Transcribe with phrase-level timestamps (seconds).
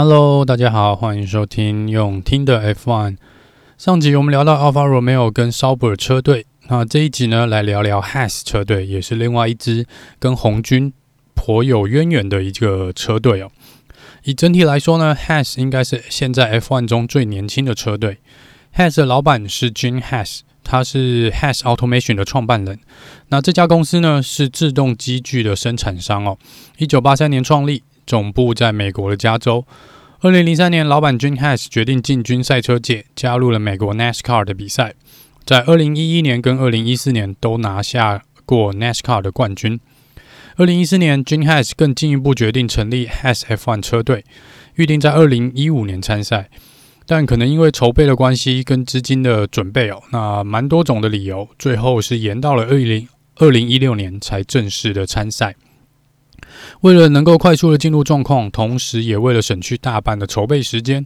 [0.00, 3.16] Hello，大家好，欢迎收听用听的 F1。
[3.76, 9.86] 上集我们聊到 Alfa Romeo 跟 Sauber 车队，那这一集呢，来聊聊 Has 车队，也是另外一支
[10.20, 10.92] 跟红军
[11.34, 13.50] 颇有渊源的一个车队哦。
[14.22, 18.18] 以整体来说呢，Has 应该是现在 F1 中最年轻的车队。
[18.76, 22.78] Has 的老板是 Jean Has，他是 Has Automation 的创办人。
[23.30, 26.38] 那这家公司呢，是自动机具的生产商哦。
[26.76, 27.82] 一九八三年创立。
[28.08, 29.66] 总部在美国的加州。
[30.20, 34.94] 二零零三年，老板 Gene Has 决定进军赛车界，加入了美国 NASCAR 的比赛。
[35.44, 39.78] 在二零一一年跟二零一四年都拿下过 NASCAR 的冠军。
[40.56, 44.24] 二零一四年，Gene Has 更进一步决定成立 Haas F1 车队，
[44.76, 46.48] 预定在二零一五年参赛。
[47.06, 55.54] 但可能因为筹备的关系跟资金的准备哦，那蛮多种的理由，最后是延到了二零二零一六年才正式的参赛。
[56.80, 61.04] 为了能够快速的进入状况，同时也为了省去大半的筹备时间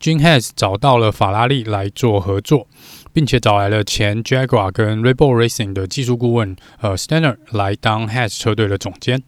[0.00, 2.66] ，Jin Has 找到了法拉利来做合作，
[3.12, 9.22] 并且找来了前 Jaguar 跟 Red Bull Racing 的技术顾问呃 Stanner 来当 Has 车队的总监。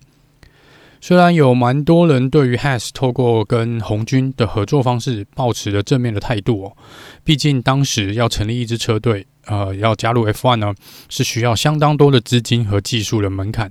[1.00, 6.76] 虽然有蛮多人对于 Has 透过跟红军的合作方式抱持着正面的态度哦，
[7.22, 10.74] 毕竟当时要成立一支车队，呃，要加入 F1 呢，
[11.08, 13.70] 是需要相当多的资金和技术的门槛。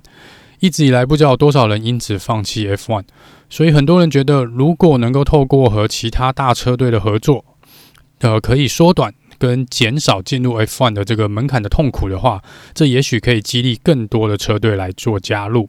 [0.60, 3.04] 一直以来，不知道多少人因此放弃 F1，
[3.50, 7.44] 所以很多人觉得，如果能够透过和其他大车队的合作，
[8.20, 15.68] 呃，可以缩短跟减少进入 F1 的这个门槛的痛苦的话，这也许可以激励更多的车队来做加入。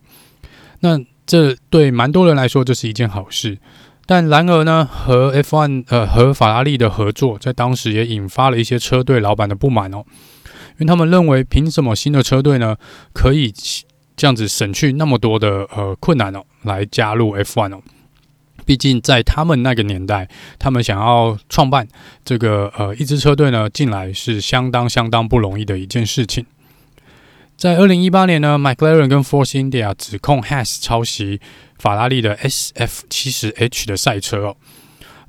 [0.80, 3.58] 那这对蛮多人来说，这是一件好事。
[4.06, 10.06] 但然而呢，和 F1 呃和法拉利的合作，在当时也引发了一些车队老板的不满哦，
[10.78, 12.78] 因为他们认为，凭什么新的车队呢
[13.12, 13.54] 可以？
[14.18, 17.82] 这样子省去那么多的呃困难哦，来加入 F1 哦。
[18.66, 20.28] 毕竟在他们那个年代，
[20.60, 21.88] 他们想要创办
[22.26, 26.46] 这个呃一支车队呢，进来是相当相当不容易的一件事情。
[27.56, 31.40] 在二零一八年呢，McLaren 跟 Force India 指控 Haas 抄袭
[31.80, 34.58] 法拉利的 SF 七十 H 的赛车哦。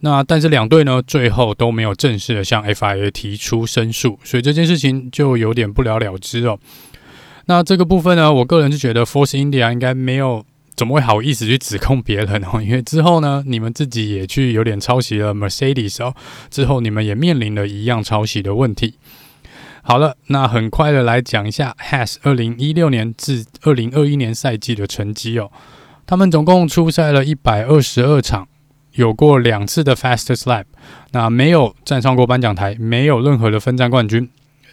[0.00, 6.58] 那但是两队呢，最后都没有正式的向 FIA 提出申诉，所以这件事情就有点不了了之哦。
[7.48, 10.44] 那这个部分呢，我个人是觉得 Force India 应该没有
[10.76, 16.14] 怎么会好意思去指控别人哦， 因为之后呢，你们自己也去有点抄袭了 Mercedes 哦，
[16.50, 18.96] 之后你们也面临了一样抄袭的问题。
[19.80, 25.50] 好了，那很快的来讲一下 Haas 二零一六年至二零二一年赛季的成绩哦，
[26.06, 28.46] 他们总共出赛了一百二十二场，
[28.92, 30.64] 有过两次的 Fastest Lap，
[31.12, 34.28] 那没有站上过颁奖台，没有任何的分站冠军。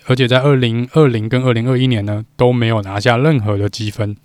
[0.08, 4.16] 而且在二零二零跟二零二一年呢，都没有拿下任何的积分。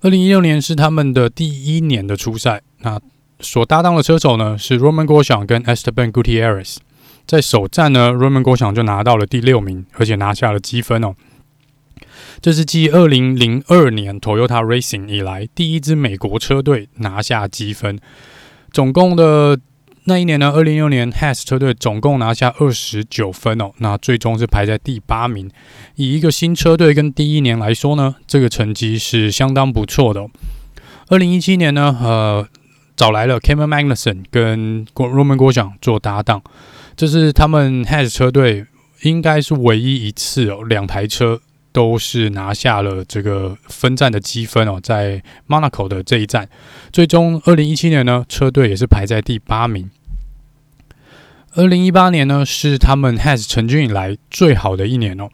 [0.00, 2.98] 二零一六年是他们的第一年的出赛，那
[3.40, 6.78] 所搭档的车手呢是 Roman Grosjean 跟 Esteban Gutierrez。
[7.26, 11.14] 在首站呢，Roman Grosjean 就拿到了第六名，而且拿下了积分哦。
[12.40, 17.98] 这是继二零零二年 Toyota Racing 以来第一支美国车队拿下积分，
[18.72, 19.58] 总共的。
[20.10, 25.48] 那一年呢，二零一六年，Has 车队总共拿下二十九分哦，那最终是排在第八名。
[25.94, 30.30] 以一个新车队跟第一年来说呢，这个成绩是相当不错的哦。
[31.10, 32.44] 二零一七年呢，呃，
[32.96, 36.42] 找来了 Kevin Magnussen 跟 Roman Grosjean 做搭档，
[36.96, 38.66] 这是他们 Has 车队
[39.02, 41.40] 应该是唯一一次哦，两台车。
[41.72, 46.48] 都是拿下了这个分站的积分哦，在 Monaco 的这一站，
[46.92, 49.88] 最终二零一七年呢，车队也是排在第八名。
[51.54, 55.28] 二零一八年呢，是他们 Has 成军以来最好的一年哦。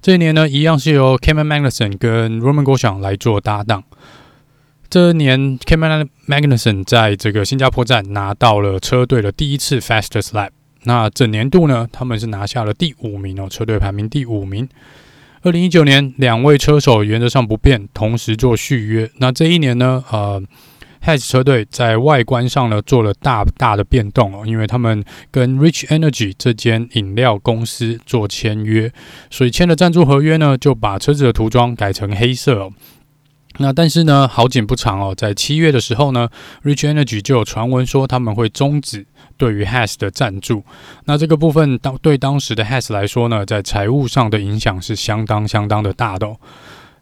[0.00, 3.84] 这一年呢，一样是由 Kevin Magnussen 跟 Roman g o s h a n 来做搭档。
[4.88, 10.50] 这一年 Kevin Magnussen 在这个新加坡站拿到了车队的第一次 Fastest Lap。
[10.84, 14.66] 那整年度呢，他们是拿下了第五名哦，车队排名第五名。
[15.42, 19.10] 二零一九年，两位车手原则上不变，同时做续约。
[19.18, 20.42] 那这一年呢，呃
[21.04, 28.92] Has 车队在外观上呢做了大大的变动哦，因为他们跟 Rich Energy 这间饮料公司做签约，
[29.30, 32.72] 所以签了赞助合约呢，就把车子的涂装改成黑色哦。
[33.58, 36.28] 那但是呢，好景不长哦，在七月的时候呢
[36.62, 40.62] ，Rich Energy 就有传闻说他们会终止对于 Has 的赞助。
[41.06, 46.36] 那这个部分当对当时的 Has 来说呢，在财务上的影响是相当相当的大的哦。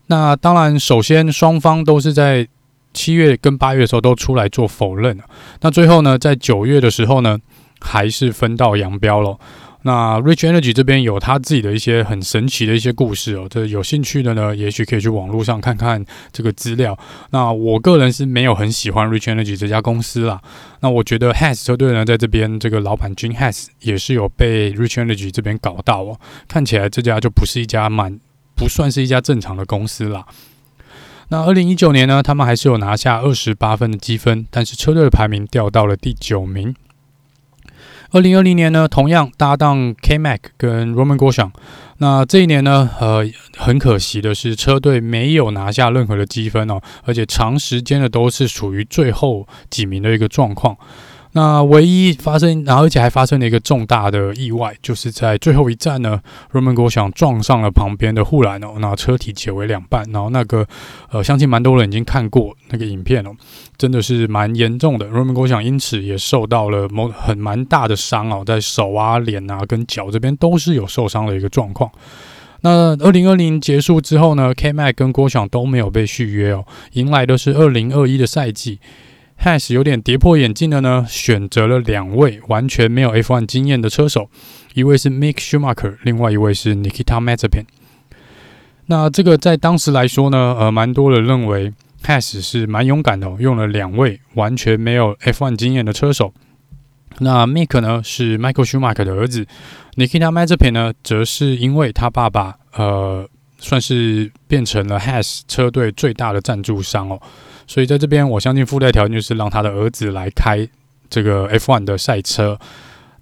[0.06, 2.48] 那当然，首先双方都是在
[2.98, 5.16] 七月跟八月的时候都出来做否认。
[5.60, 7.38] 那最后呢，在九月的时候呢，
[7.80, 9.38] 还是分道扬镳了。
[9.82, 16.98] 那 Rich Energy 这边有他自己的一些很神奇的一些故事哦，这有兴趣的呢，也许可以去网络上看看这个资料。
[17.30, 20.42] 那我个人是没有很喜欢 Rich Energy 这家公司啦。
[20.80, 26.18] 那我觉得 Has 车队呢，在这边这个老板 Gene Hass 也是有被 Rich Energy 这边搞到哦，
[26.48, 28.18] 看起来这家就不是一家蛮
[28.56, 30.26] 不算是一家正常的公司啦。
[31.30, 36.74] 那二零一九年呢，他们还是有拿下二十八分的积分，但是车队的排名掉到了第九名。
[38.10, 41.50] 二零二零年呢，同样搭档 K-Mac 跟 Roman Grosjean。
[41.98, 43.22] 那这一年呢，呃，
[43.58, 50.74] 很可惜的是，车队没有拿下任何的积分哦，而且长时间的都是属于最后几名的一个状况。
[51.32, 56.20] 那唯一发生，然后而且还发生了一个重大的意外，就是在最后一站呢
[56.52, 60.66] ，Romain Grosjean 撞上了旁边的护栏哦，那车体解为两半，然后那个
[61.10, 63.30] 呃，相信蛮多人已经看过那个影片哦，
[63.76, 71.90] 真的是蛮严重的，Romain Grosjean 因此也受到了某很蛮大的伤哦，在手啊、脸啊跟脚这边都是有受伤的一个状况。
[72.62, 76.64] 那二零二零结束之后呢，K-Mac 跟 Grosjean 都没有被续约哦，
[76.94, 78.80] 迎来的是二零二一的赛季。
[79.42, 84.28] Haas 有点跌破眼镜的呢，选择了两位完全没有 F1 经验的车手，
[84.74, 87.64] 一位是 Mick Schumacher，另外一位是 Nikita Mazepin。
[88.86, 91.72] 那这个在当时来说呢，呃，蛮多人认为
[92.04, 96.32] Haas 是蛮勇敢的，用了两位完全没有 F1 经验的车手。
[97.20, 99.46] 那 Mick 呢是 Michael Schumacher 的儿子
[99.96, 107.20] ，Nikita Mazepin 呢则是因为他爸爸呃，算是变成了 Haas 车队最大的赞助商哦。
[107.68, 110.66] 所以在这边，我相信附带条件就是让他的儿子来开
[111.08, 112.58] 这个 F1 的赛车。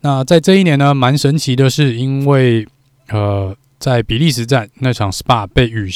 [0.00, 2.66] 那在这一年呢，蛮神奇的是，因为
[3.08, 5.90] 呃，在比利时站那场 SPA 被雨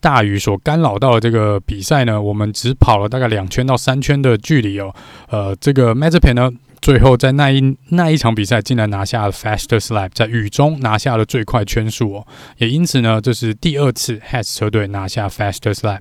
[0.00, 4.94] 大雨所干扰到的这个比赛呢，我们只跑了大概两圈到三圈的距离哦。
[5.28, 6.50] 呃，这个 Mazepin 呢，
[6.80, 12.26] 最后在那一那一场比赛竟然拿下了 Fastest Lap，在雨中拿下了最快圈数哦。
[12.58, 16.00] 也因此呢，这是第二次 Haas 车队拿下 Fastest Lap。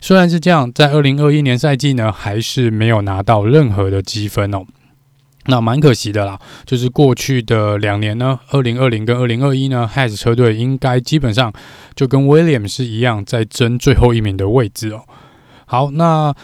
[0.00, 4.64] 虽然是这样，在二零二一年赛季呢，还是没有拿到任何的积分哦。
[5.46, 6.38] 那蛮可惜的啦。
[6.66, 11.52] 就是过去的两年呢，二零二零跟二零二一呢，Has 车队应该基本上
[11.94, 15.02] 就跟 William 是一样，在争最后一名的位置哦。
[15.64, 16.34] 好，那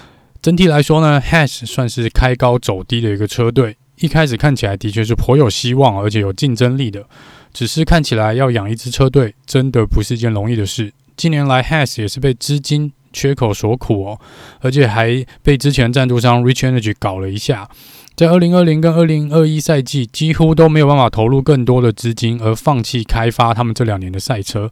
[0.40, 3.76] 整体来说呢，Has 算是开高走低的一个车队。
[4.00, 7.06] 一开始看起来的确是颇有希望，而且有竞争力的。
[7.52, 10.92] 只是看起来要养一支车队，真的不是一件容易的事。
[11.16, 14.20] 近年来，Has 也是被资金缺口所苦哦，
[14.60, 17.66] 而且还被之前赞助商 Rich Energy 搞了一下，
[18.14, 24.70] 在二零二零跟二零二一赛季几乎都没有办法投入更多的资金，而放弃开发他们这两年的赛车，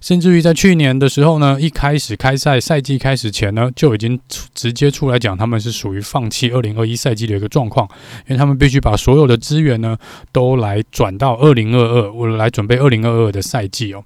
[0.00, 4.18] 甚至于在去年的时候呢，一开始开赛赛季开始前呢，就已经
[4.54, 7.88] 直接出来讲他们是属于放弃二零二一赛季的一个状况，
[8.26, 9.96] 因为他们必须把所有的资源呢
[10.30, 14.04] 都来转到二零二二，为了来准备二零二二的赛季哦。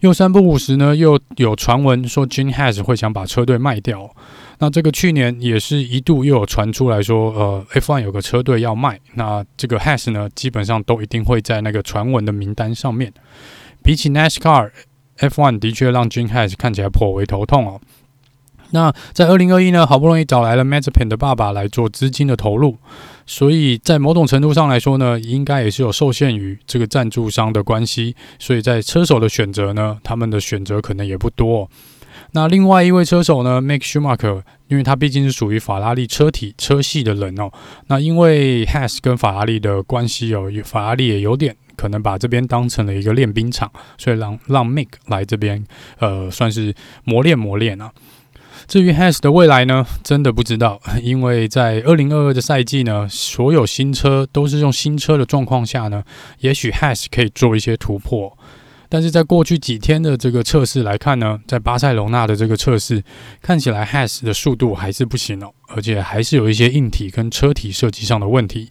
[0.00, 4.10] 又三不五时呢，又有传闻说 Gene Haas 会想把车队卖掉。
[4.58, 9.00] 那这个去年也是一度又有传出来说，呃，F1 有个车队要卖。
[9.14, 13.12] 那这个 Has 呢，基本上都一定会在那个传闻的名单上面。
[13.82, 17.80] 比起 NASCAR，F1 的确让 Gene Haas 看起来颇为头痛哦。
[18.72, 22.76] 那在二零二一呢，好不容易找来了 Mazepin 的爸爸来做资金的投入，
[23.30, 31.70] 所以在某种程度上来说呢，应该也是有受限于这个赞助商的关系，所以在车手的选择呢，他们的选择可能也不多。
[32.32, 37.52] 那另外一位车手呢，Make Schumacher，因为他毕竟是属于法拉利车体车系的人哦，
[37.86, 45.64] 那因为 Has 跟法拉利的关系哦，法拉利也有点可能把这边当成了一个练兵场，所以让让 Mike 来这边，
[46.00, 46.74] 呃，算是
[47.04, 47.92] 磨练磨练啊。
[48.70, 56.04] 至于 Has 的未来呢，真的不知道， 因为在二零二二的赛季呢，所有新车都是用新车的状况下呢，
[56.38, 58.38] 也许 Has 可以做一些突破，
[58.88, 63.02] 但是在过去几天的这个测试来看呢，在巴塞隆纳的这个测试
[63.42, 68.70] 看起来 Has 的速度还是不行哦，而且还是有一些硬体跟车体设计上的问题，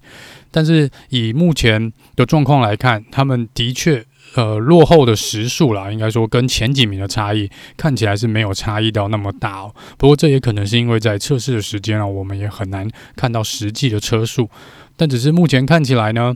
[0.49, 4.05] 但是以目前的状况来看，他们的确。
[4.35, 9.73] 呃，落后的时速啦，应该说跟前几名的差异看起来是没有差异到那么大哦。
[9.97, 14.47] 不过这也可能是因为在测试的时间啊，我们也很难看到实际的车速。
[14.95, 16.35] 但只是目前看起来呢，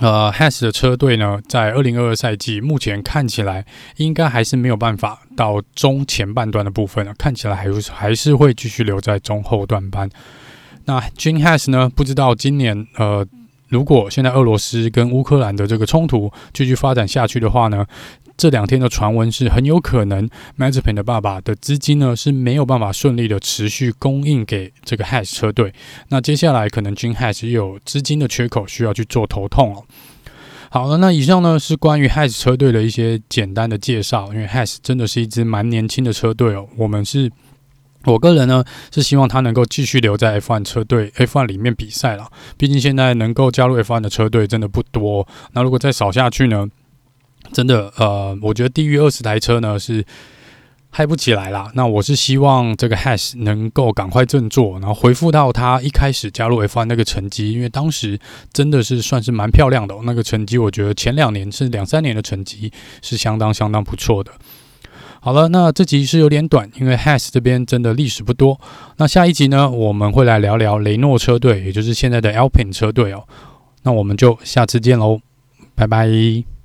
[0.00, 3.64] 呃，Has 的车队呢，在二零二二赛季目前看起来
[3.96, 10.10] 应该还是没有办法到中前半段的部分了，看起来还是还是会继续留在中后段班。
[10.84, 13.26] 那 Gene Haas 呢，不知道今年呃。
[13.68, 17.84] 如果现在俄罗斯跟乌克兰的这个冲突继续发展下去的话呢，
[18.36, 25.72] 这两天的传闻是很有可能 Mazepin 的爸爸的资金呢是没有办法顺利的持续供应给这个 Has 车队。
[26.08, 29.84] 那接下来可能 Gene Haas 也有资金的缺口需要去做头痛哦。
[30.68, 34.32] 好了，那以上呢是关于 Has 车队的一些简单的介绍。
[34.34, 36.68] 因为 Haas 真的是一支蛮年轻的车队哦。
[36.76, 37.30] 我们是，
[38.06, 42.30] 我个人呢是希望他能够继续留在 F1 车队 F1 里面比赛了。
[42.56, 45.26] 毕竟现在能够加入 F1 的车队真的不多。
[45.52, 46.66] 那如果再少下去呢，
[47.52, 50.04] 真的呃，我觉得低于二十台车呢是。
[50.88, 51.70] 嗨不起来啦。
[51.74, 58.18] 那我是希望这个 Haas 能够赶快振作，然后回复到他一开始加入 F1 那个成绩，因为当时
[58.50, 59.94] 真的是算是蛮漂亮的。
[60.04, 62.72] 那个成绩，我觉得前两年是两三年的成绩
[63.02, 64.32] 是相当相当不错的。
[65.26, 68.60] 好了，那这集是有点短，因为 Has 这边真的历史不多。
[68.98, 73.24] 那下一集呢，我们会来聊聊雷诺车队，也就是现在的 Alpine 车队哦。
[73.82, 75.18] 那我们就下次见喽，
[75.74, 76.55] 拜拜。